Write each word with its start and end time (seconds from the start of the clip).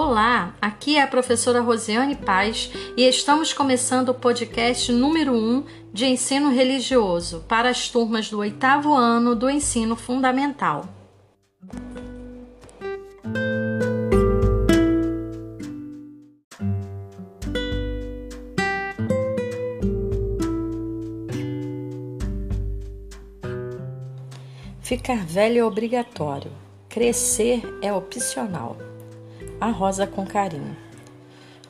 Olá, 0.00 0.54
aqui 0.62 0.94
é 0.94 1.02
a 1.02 1.08
professora 1.08 1.60
Rosiane 1.60 2.14
Paz 2.14 2.70
e 2.96 3.02
estamos 3.02 3.52
começando 3.52 4.10
o 4.10 4.14
podcast 4.14 4.92
número 4.92 5.34
1 5.34 5.64
de 5.92 6.06
ensino 6.06 6.52
religioso 6.52 7.44
para 7.48 7.68
as 7.68 7.88
turmas 7.88 8.30
do 8.30 8.38
oitavo 8.38 8.94
ano 8.94 9.34
do 9.34 9.50
ensino 9.50 9.96
fundamental. 9.96 10.88
Ficar 24.80 25.26
velho 25.26 25.58
é 25.58 25.64
obrigatório, 25.64 26.52
crescer 26.88 27.62
é 27.82 27.92
opcional. 27.92 28.87
A 29.60 29.70
Rosa 29.70 30.06
com 30.06 30.26
carinho. 30.26 30.76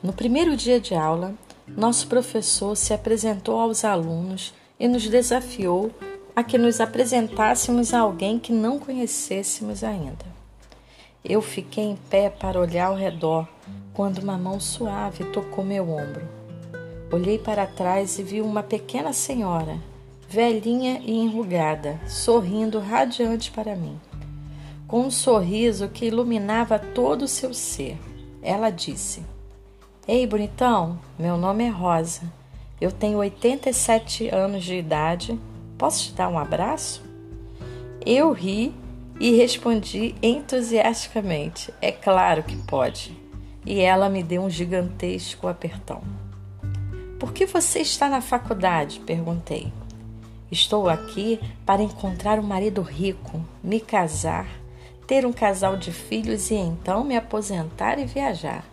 No 0.01 0.13
primeiro 0.13 0.55
dia 0.55 0.79
de 0.79 0.93
aula, 0.93 1.33
nosso 1.67 2.07
professor 2.07 2.75
se 2.75 2.93
apresentou 2.93 3.59
aos 3.59 3.83
alunos 3.83 4.53
e 4.79 4.87
nos 4.87 5.07
desafiou 5.07 5.91
a 6.35 6.43
que 6.43 6.57
nos 6.57 6.79
apresentássemos 6.79 7.93
a 7.93 7.99
alguém 7.99 8.39
que 8.39 8.53
não 8.53 8.79
conhecêssemos 8.79 9.83
ainda. 9.83 10.25
Eu 11.23 11.41
fiquei 11.41 11.83
em 11.83 11.95
pé 11.95 12.29
para 12.29 12.59
olhar 12.59 12.87
ao 12.87 12.95
redor 12.95 13.47
quando 13.93 14.19
uma 14.19 14.37
mão 14.37 14.59
suave 14.59 15.25
tocou 15.25 15.65
meu 15.65 15.89
ombro. 15.89 16.27
Olhei 17.11 17.37
para 17.37 17.65
trás 17.65 18.19
e 18.19 18.23
vi 18.23 18.39
uma 18.39 18.63
pequena 18.63 19.11
senhora 19.13 19.77
velhinha 20.29 21.01
e 21.03 21.17
enrugada, 21.17 21.99
sorrindo 22.07 22.77
radiante 22.77 23.49
para 23.49 23.75
mim. 23.75 23.99
Com 24.89 25.01
um 25.01 25.11
sorriso 25.11 25.87
que 25.87 26.07
iluminava 26.07 26.79
todo 26.79 27.21
o 27.21 27.27
seu 27.27 27.53
ser, 27.53 27.95
ela 28.41 28.71
disse: 28.71 29.21
Ei, 30.07 30.25
bonitão, 30.25 30.99
meu 31.17 31.37
nome 31.37 31.63
é 31.63 31.69
Rosa. 31.69 32.23
Eu 32.81 32.91
tenho 32.91 33.19
87 33.19 34.29
anos 34.29 34.63
de 34.63 34.73
idade. 34.73 35.39
Posso 35.77 36.05
te 36.05 36.13
dar 36.13 36.27
um 36.27 36.39
abraço? 36.39 37.03
Eu 38.03 38.31
ri 38.31 38.73
e 39.19 39.35
respondi 39.35 40.15
entusiasticamente: 40.23 41.71
É 41.79 41.91
claro 41.91 42.41
que 42.41 42.55
pode. 42.55 43.15
E 43.63 43.79
ela 43.81 44.09
me 44.09 44.23
deu 44.23 44.41
um 44.41 44.49
gigantesco 44.49 45.47
apertão. 45.47 46.01
Por 47.19 47.31
que 47.31 47.45
você 47.45 47.81
está 47.81 48.09
na 48.09 48.21
faculdade? 48.21 48.99
perguntei. 49.01 49.71
Estou 50.51 50.89
aqui 50.89 51.39
para 51.63 51.83
encontrar 51.83 52.39
um 52.39 52.43
marido 52.43 52.81
rico, 52.81 53.39
me 53.63 53.79
casar, 53.79 54.47
ter 55.09 55.25
um 55.25 55.33
casal 55.33 55.75
de 55.75 55.91
filhos 55.91 56.51
e 56.51 56.53
então 56.53 57.03
me 57.03 57.17
aposentar 57.17 57.97
e 57.97 58.05
viajar. 58.05 58.63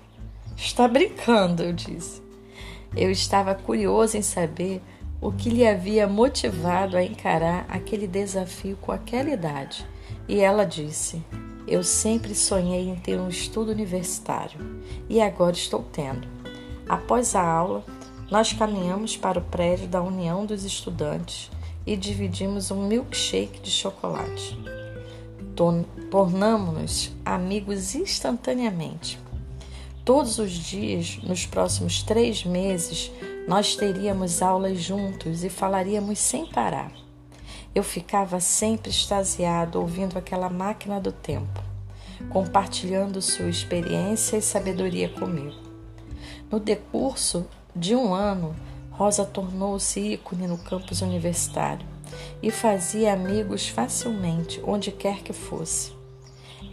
Está 0.55 0.87
brincando, 0.87 1.63
eu 1.63 1.73
disse. 1.73 2.21
Eu 2.95 3.11
estava 3.11 3.55
curioso 3.55 4.19
em 4.19 4.23
saber 4.23 4.83
o 5.19 5.33
que 5.33 5.49
lhe 5.49 5.67
havia 5.67 6.07
motivado 6.07 6.95
a 6.95 7.03
encarar 7.03 7.65
aquele 7.71 8.07
desafio 8.07 8.77
com 8.83 8.93
aquela 8.93 9.31
idade. 9.31 9.87
E 10.29 10.39
ela 10.39 10.67
disse: 10.67 11.23
Eu 11.67 11.83
sempre 11.83 12.35
sonhei 12.35 12.87
em 12.91 12.97
ter 12.97 13.19
um 13.19 13.31
estudo 13.31 13.73
universitário 13.73 14.61
e 15.09 15.23
agora 15.23 15.57
estou 15.57 15.87
tendo. 15.91 16.29
Após 16.87 17.35
a 17.35 17.43
aula, 17.43 17.83
nós 18.31 18.53
caminhamos 18.53 19.17
para 19.17 19.39
o 19.39 19.43
prédio 19.43 19.89
da 19.89 20.03
União 20.03 20.45
dos 20.45 20.65
Estudantes 20.65 21.51
e 21.87 21.97
dividimos 21.97 22.71
um 22.71 22.87
milkshake 22.87 23.59
de 23.59 23.71
chocolate. 23.71 24.76
Tornamos-nos 25.57 27.11
amigos 27.25 27.95
instantaneamente. 27.95 29.19
Todos 30.05 30.39
os 30.39 30.53
dias, 30.53 31.19
nos 31.23 31.47
próximos 31.47 32.03
três 32.03 32.45
meses, 32.45 33.11
nós 33.49 33.75
teríamos 33.75 34.43
aulas 34.43 34.79
juntos 34.83 35.43
e 35.43 35.49
falaríamos 35.49 36.19
sem 36.19 36.45
parar. 36.47 36.93
Eu 37.75 37.83
ficava 37.83 38.39
sempre 38.39 38.91
extasiado 38.91 39.81
ouvindo 39.81 40.19
aquela 40.19 40.51
máquina 40.51 41.01
do 41.01 41.11
tempo, 41.11 41.63
compartilhando 42.29 43.23
sua 43.23 43.49
experiência 43.49 44.37
e 44.37 44.43
sabedoria 44.43 45.09
comigo. 45.09 45.57
No 46.51 46.61
decurso 46.61 47.47
de 47.75 47.97
um 47.97 48.15
ano, 48.15 48.55
Rosa 48.91 49.25
tornou-se 49.25 50.01
ícone 50.01 50.47
no 50.47 50.59
campus 50.59 51.01
universitário 51.01 51.96
e 52.43 52.51
fazia 52.51 53.13
amigos 53.13 53.69
facilmente, 53.69 54.61
onde 54.65 54.91
quer 54.91 55.23
que 55.23 55.33
fosse. 55.33 55.93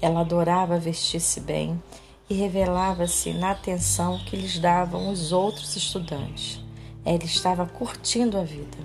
Ela 0.01 0.21
adorava 0.21 0.77
vestir-se 0.77 1.39
bem 1.39 1.81
e 2.29 2.33
revelava-se 2.33 3.33
na 3.33 3.51
atenção 3.51 4.19
que 4.25 4.35
lhes 4.35 4.59
davam 4.59 5.11
os 5.11 5.31
outros 5.31 5.75
estudantes. 5.75 6.59
Ela 7.05 7.23
estava 7.23 7.65
curtindo 7.65 8.37
a 8.37 8.43
vida. 8.43 8.77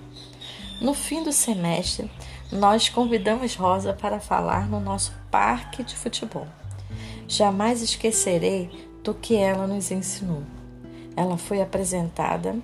No 0.81 0.95
fim 0.95 1.23
do 1.23 1.33
semestre, 1.33 2.11
nós 2.53 2.89
convidamos 2.89 3.55
Rosa 3.55 3.93
para 3.93 4.21
falar 4.21 4.69
no 4.69 4.81
nosso 4.81 5.13
parque 5.31 5.83
de 5.83 5.95
futebol. 5.97 6.47
Jamais 7.27 7.83
esquecerei 7.83 8.71
do 9.03 9.13
que 9.13 9.37
ela 9.37 9.67
nos 9.67 9.91
ensinou. 9.91 10.43
Ela 11.17 11.37
foi 11.37 11.61
apresentada 11.61 12.57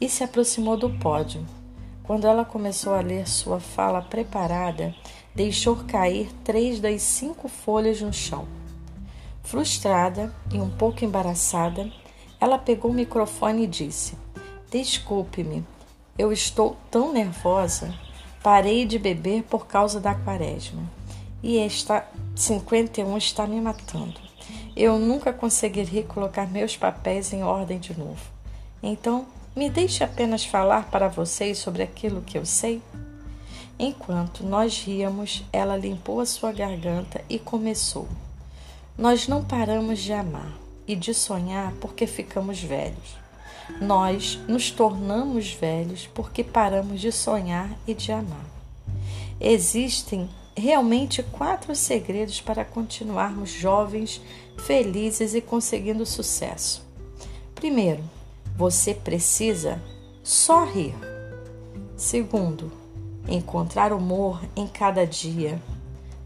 e 0.00 0.08
se 0.08 0.24
aproximou 0.24 0.76
do 0.76 0.90
pódio. 0.98 1.46
Quando 2.04 2.26
ela 2.26 2.44
começou 2.44 2.94
a 2.94 3.00
ler 3.00 3.28
sua 3.28 3.60
fala 3.60 4.02
preparada, 4.02 4.94
deixou 5.34 5.76
cair 5.86 6.32
três 6.42 6.80
das 6.80 7.00
cinco 7.02 7.48
folhas 7.48 8.00
no 8.00 8.12
chão. 8.12 8.46
Frustrada 9.42 10.34
e 10.52 10.58
um 10.58 10.68
pouco 10.68 11.04
embaraçada, 11.04 11.90
ela 12.40 12.58
pegou 12.58 12.90
o 12.90 12.94
microfone 12.94 13.64
e 13.64 13.68
disse: 13.68 14.16
Desculpe-me, 14.70 15.64
eu 16.18 16.32
estou 16.32 16.76
tão 16.90 17.12
nervosa. 17.12 17.94
Parei 18.42 18.84
de 18.84 18.98
beber 18.98 19.44
por 19.44 19.66
causa 19.68 20.00
da 20.00 20.14
quaresma. 20.14 20.82
E 21.40 21.58
esta 21.58 22.04
51 22.34 23.16
está 23.16 23.46
me 23.46 23.60
matando. 23.60 24.20
Eu 24.74 24.98
nunca 24.98 25.32
conseguirei 25.32 26.02
colocar 26.02 26.50
meus 26.50 26.76
papéis 26.76 27.32
em 27.32 27.44
ordem 27.44 27.78
de 27.78 27.96
novo. 27.96 28.20
Então, 28.82 29.26
me 29.54 29.68
deixe 29.68 30.02
apenas 30.02 30.44
falar 30.44 30.90
para 30.90 31.08
vocês 31.08 31.58
sobre 31.58 31.82
aquilo 31.82 32.22
que 32.22 32.38
eu 32.38 32.46
sei. 32.46 32.80
Enquanto 33.78 34.44
nós 34.44 34.82
ríamos, 34.82 35.44
ela 35.52 35.76
limpou 35.76 36.20
a 36.20 36.26
sua 36.26 36.52
garganta 36.52 37.22
e 37.28 37.38
começou. 37.38 38.08
Nós 38.96 39.28
não 39.28 39.44
paramos 39.44 39.98
de 39.98 40.12
amar 40.12 40.52
e 40.86 40.94
de 40.96 41.12
sonhar 41.12 41.72
porque 41.80 42.06
ficamos 42.06 42.62
velhos. 42.62 43.16
Nós 43.80 44.38
nos 44.48 44.70
tornamos 44.70 45.52
velhos 45.52 46.08
porque 46.14 46.42
paramos 46.42 47.00
de 47.00 47.12
sonhar 47.12 47.70
e 47.86 47.94
de 47.94 48.12
amar. 48.12 48.44
Existem 49.40 50.28
realmente 50.56 51.22
quatro 51.22 51.74
segredos 51.74 52.40
para 52.40 52.64
continuarmos 52.64 53.50
jovens, 53.50 54.20
felizes 54.58 55.34
e 55.34 55.40
conseguindo 55.40 56.04
sucesso. 56.04 56.84
Primeiro, 57.54 58.02
você 58.62 58.94
precisa 58.94 59.82
só 60.22 60.64
rir. 60.64 60.94
Segundo, 61.96 62.70
encontrar 63.26 63.92
humor 63.92 64.40
em 64.54 64.68
cada 64.68 65.04
dia. 65.04 65.60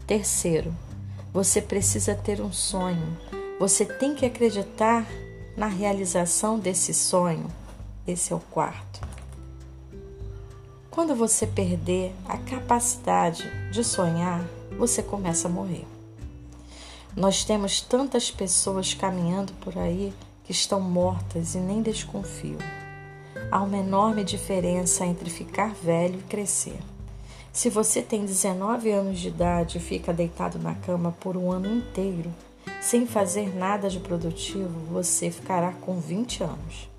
Terceiro, 0.05 0.71
você 1.33 1.59
precisa 1.59 2.13
ter 2.13 2.39
um 2.39 2.53
sonho. 2.53 3.17
Você 3.59 3.85
tem 3.85 4.13
que 4.13 4.23
acreditar 4.23 5.03
na 5.57 5.65
realização 5.65 6.59
desse 6.59 6.93
sonho. 6.93 7.47
Esse 8.07 8.31
é 8.31 8.35
o 8.35 8.39
quarto. 8.39 9.01
Quando 10.91 11.15
você 11.15 11.47
perder 11.47 12.13
a 12.23 12.37
capacidade 12.37 13.49
de 13.71 13.83
sonhar, 13.83 14.45
você 14.77 15.01
começa 15.01 15.47
a 15.47 15.51
morrer. 15.51 15.87
Nós 17.15 17.43
temos 17.43 17.81
tantas 17.81 18.29
pessoas 18.29 18.93
caminhando 18.93 19.53
por 19.53 19.75
aí 19.75 20.13
que 20.47 20.53
estão 20.53 20.79
mortas 20.79 21.55
e 21.55 21.57
nem 21.57 21.81
desconfio. 21.81 22.57
Há 23.51 23.61
uma 23.61 23.77
enorme 23.77 24.23
diferença 24.23 25.05
entre 25.05 25.29
ficar 25.29 25.73
velho 25.73 26.19
e 26.19 26.23
crescer. 26.23 26.79
Se 27.51 27.69
você 27.69 28.01
tem 28.01 28.25
19 28.25 28.89
anos 28.89 29.19
de 29.19 29.27
idade 29.27 29.77
e 29.77 29.81
fica 29.81 30.13
deitado 30.13 30.57
na 30.57 30.73
cama 30.73 31.13
por 31.19 31.35
um 31.35 31.51
ano 31.51 31.67
inteiro, 31.67 32.33
sem 32.79 33.05
fazer 33.05 33.53
nada 33.57 33.89
de 33.89 33.99
produtivo, 33.99 34.79
você 34.89 35.29
ficará 35.29 35.73
com 35.73 35.99
20 35.99 36.43
anos. 36.43 36.89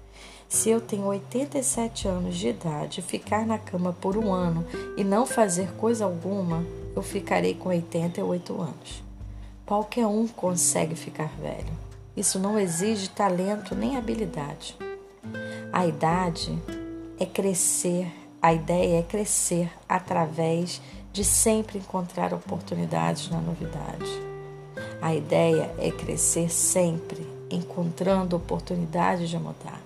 Se 0.46 0.68
eu 0.68 0.78
tenho 0.78 1.06
87 1.06 2.06
anos 2.06 2.36
de 2.36 2.48
idade 2.48 3.00
e 3.00 3.02
ficar 3.02 3.46
na 3.46 3.56
cama 3.56 3.94
por 3.98 4.18
um 4.18 4.30
ano 4.30 4.66
e 4.94 5.02
não 5.02 5.24
fazer 5.24 5.72
coisa 5.76 6.04
alguma, 6.04 6.62
eu 6.94 7.02
ficarei 7.02 7.54
com 7.54 7.70
88 7.70 8.60
anos. 8.60 9.02
Qualquer 9.64 10.06
um 10.06 10.28
consegue 10.28 10.94
ficar 10.94 11.30
velho. 11.40 11.87
Isso 12.18 12.40
não 12.40 12.58
exige 12.58 13.10
talento 13.10 13.76
nem 13.76 13.96
habilidade. 13.96 14.76
A 15.72 15.86
idade 15.86 16.58
é 17.16 17.24
crescer, 17.24 18.12
a 18.42 18.52
ideia 18.52 18.98
é 18.98 19.02
crescer 19.04 19.70
através 19.88 20.82
de 21.12 21.22
sempre 21.22 21.78
encontrar 21.78 22.34
oportunidades 22.34 23.30
na 23.30 23.38
novidade. 23.38 24.10
A 25.00 25.14
ideia 25.14 25.72
é 25.78 25.92
crescer 25.92 26.50
sempre 26.50 27.24
encontrando 27.48 28.34
oportunidades 28.34 29.30
de 29.30 29.38
mudar. 29.38 29.80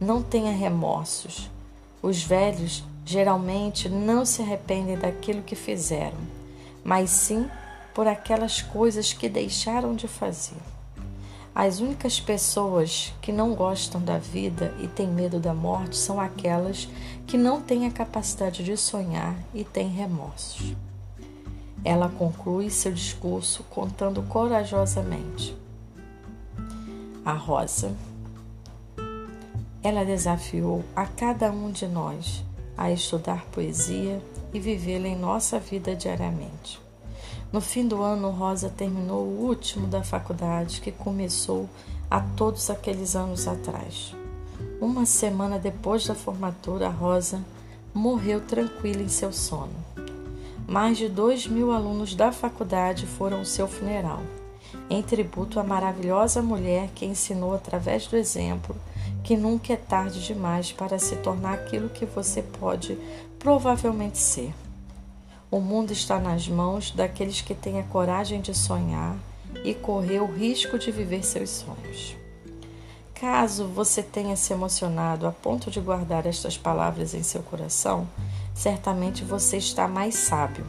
Não 0.00 0.22
tenha 0.22 0.52
remorsos. 0.52 1.50
Os 2.00 2.22
velhos 2.22 2.82
geralmente 3.04 3.90
não 3.90 4.24
se 4.24 4.40
arrependem 4.40 4.96
daquilo 4.96 5.42
que 5.42 5.54
fizeram, 5.54 6.16
mas 6.82 7.10
sim 7.10 7.46
por 7.92 8.06
aquelas 8.06 8.62
coisas 8.62 9.12
que 9.12 9.28
deixaram 9.28 9.94
de 9.94 10.08
fazer. 10.08 10.71
As 11.54 11.80
únicas 11.80 12.18
pessoas 12.18 13.12
que 13.20 13.30
não 13.30 13.54
gostam 13.54 14.00
da 14.00 14.16
vida 14.16 14.74
e 14.80 14.88
têm 14.88 15.06
medo 15.06 15.38
da 15.38 15.52
morte 15.52 15.98
são 15.98 16.18
aquelas 16.18 16.88
que 17.26 17.36
não 17.36 17.60
têm 17.60 17.86
a 17.86 17.90
capacidade 17.90 18.64
de 18.64 18.74
sonhar 18.74 19.36
e 19.52 19.62
têm 19.62 19.88
remorsos. 19.88 20.74
Ela 21.84 22.08
conclui 22.08 22.70
seu 22.70 22.92
discurso 22.92 23.64
contando 23.64 24.22
corajosamente. 24.22 25.54
A 27.22 27.34
Rosa. 27.34 27.94
Ela 29.82 30.04
desafiou 30.04 30.82
a 30.96 31.06
cada 31.06 31.50
um 31.50 31.70
de 31.70 31.86
nós 31.86 32.42
a 32.78 32.90
estudar 32.90 33.44
poesia 33.46 34.22
e 34.54 34.58
vivê-la 34.58 35.08
em 35.08 35.16
nossa 35.16 35.58
vida 35.58 35.94
diariamente. 35.94 36.81
No 37.52 37.60
fim 37.60 37.86
do 37.86 38.00
ano, 38.00 38.30
Rosa 38.30 38.70
terminou 38.70 39.24
o 39.24 39.46
último 39.46 39.86
da 39.86 40.02
faculdade 40.02 40.80
que 40.80 40.90
começou 40.90 41.68
há 42.10 42.18
todos 42.18 42.70
aqueles 42.70 43.14
anos 43.14 43.46
atrás. 43.46 44.14
Uma 44.80 45.04
semana 45.04 45.58
depois 45.58 46.06
da 46.06 46.14
formatura, 46.14 46.88
Rosa 46.88 47.44
morreu 47.92 48.40
tranquila 48.40 49.02
em 49.02 49.08
seu 49.08 49.32
sono. 49.32 49.74
Mais 50.66 50.96
de 50.96 51.10
dois 51.10 51.46
mil 51.46 51.72
alunos 51.72 52.14
da 52.14 52.32
faculdade 52.32 53.06
foram 53.06 53.40
ao 53.40 53.44
seu 53.44 53.68
funeral, 53.68 54.22
em 54.88 55.02
tributo 55.02 55.60
à 55.60 55.62
maravilhosa 55.62 56.40
mulher 56.40 56.88
que 56.94 57.04
ensinou 57.04 57.54
através 57.54 58.06
do 58.06 58.16
exemplo 58.16 58.74
que 59.22 59.36
nunca 59.36 59.74
é 59.74 59.76
tarde 59.76 60.24
demais 60.24 60.72
para 60.72 60.98
se 60.98 61.16
tornar 61.16 61.54
aquilo 61.54 61.90
que 61.90 62.06
você 62.06 62.42
pode 62.42 62.98
provavelmente 63.38 64.18
ser. 64.18 64.52
O 65.52 65.60
mundo 65.60 65.92
está 65.92 66.18
nas 66.18 66.48
mãos 66.48 66.90
daqueles 66.92 67.42
que 67.42 67.54
têm 67.54 67.78
a 67.78 67.82
coragem 67.82 68.40
de 68.40 68.54
sonhar 68.54 69.14
e 69.62 69.74
correr 69.74 70.20
o 70.20 70.24
risco 70.24 70.78
de 70.78 70.90
viver 70.90 71.22
seus 71.22 71.50
sonhos. 71.50 72.16
Caso 73.12 73.66
você 73.66 74.02
tenha 74.02 74.34
se 74.34 74.54
emocionado 74.54 75.26
a 75.26 75.30
ponto 75.30 75.70
de 75.70 75.78
guardar 75.78 76.24
estas 76.24 76.56
palavras 76.56 77.12
em 77.12 77.22
seu 77.22 77.42
coração, 77.42 78.08
certamente 78.54 79.24
você 79.24 79.58
está 79.58 79.86
mais 79.86 80.14
sábio. 80.14 80.64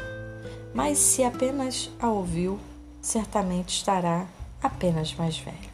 Mas 0.73 0.97
se 0.97 1.23
apenas 1.23 1.89
a 1.97 2.09
ouviu, 2.09 2.59
certamente 3.01 3.77
estará 3.77 4.27
apenas 4.61 5.15
mais 5.15 5.37
velho. 5.37 5.72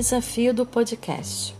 Desafio 0.00 0.54
do 0.54 0.64
podcast. 0.64 1.54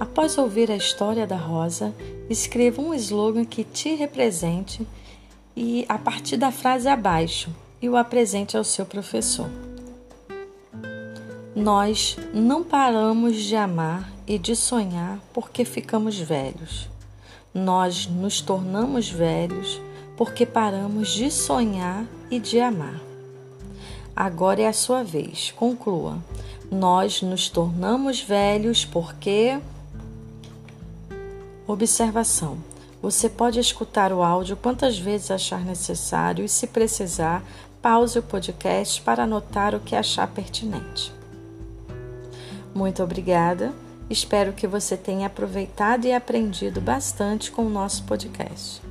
Após 0.00 0.36
ouvir 0.38 0.72
a 0.72 0.76
história 0.76 1.24
da 1.24 1.36
Rosa, 1.36 1.94
escreva 2.28 2.82
um 2.82 2.92
slogan 2.92 3.44
que 3.44 3.62
te 3.62 3.94
represente 3.94 4.84
e 5.54 5.86
a 5.88 5.96
partir 5.96 6.36
da 6.36 6.50
frase 6.50 6.88
abaixo 6.88 7.54
e 7.80 7.88
o 7.88 7.96
apresente 7.96 8.56
ao 8.56 8.64
seu 8.64 8.84
professor. 8.84 9.48
Nós 11.54 12.16
não 12.34 12.64
paramos 12.64 13.36
de 13.36 13.54
amar 13.54 14.12
e 14.26 14.36
de 14.36 14.56
sonhar 14.56 15.20
porque 15.32 15.64
ficamos 15.64 16.18
velhos. 16.18 16.88
Nós 17.54 18.08
nos 18.08 18.40
tornamos 18.40 19.08
velhos 19.08 19.80
porque 20.16 20.44
paramos 20.44 21.08
de 21.10 21.30
sonhar 21.30 22.04
e 22.28 22.40
de 22.40 22.58
amar. 22.58 23.13
Agora 24.16 24.62
é 24.62 24.68
a 24.68 24.72
sua 24.72 25.02
vez. 25.02 25.52
Conclua. 25.56 26.18
Nós 26.70 27.22
nos 27.22 27.48
tornamos 27.48 28.20
velhos 28.20 28.84
porque. 28.84 29.58
Observação: 31.66 32.58
você 33.02 33.28
pode 33.28 33.58
escutar 33.58 34.12
o 34.12 34.22
áudio 34.22 34.56
quantas 34.56 34.98
vezes 34.98 35.30
achar 35.30 35.64
necessário 35.64 36.44
e, 36.44 36.48
se 36.48 36.66
precisar, 36.66 37.42
pause 37.82 38.18
o 38.18 38.22
podcast 38.22 39.00
para 39.02 39.24
anotar 39.24 39.74
o 39.74 39.80
que 39.80 39.94
achar 39.94 40.26
pertinente. 40.28 41.12
Muito 42.74 43.02
obrigada. 43.02 43.72
Espero 44.10 44.52
que 44.52 44.66
você 44.66 44.96
tenha 44.96 45.26
aproveitado 45.26 46.04
e 46.04 46.12
aprendido 46.12 46.80
bastante 46.80 47.50
com 47.50 47.66
o 47.66 47.70
nosso 47.70 48.04
podcast. 48.04 48.82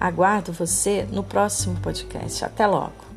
Aguardo 0.00 0.52
você 0.52 1.06
no 1.10 1.22
próximo 1.22 1.78
podcast. 1.80 2.44
Até 2.44 2.66
logo! 2.66 3.11